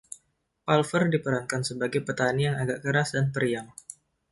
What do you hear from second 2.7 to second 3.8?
keras dan periang.